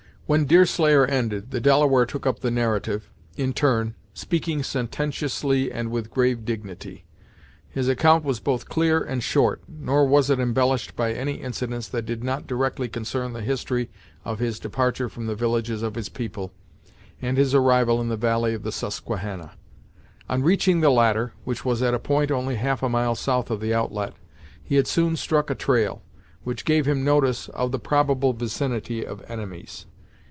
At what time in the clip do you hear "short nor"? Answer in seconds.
9.21-10.07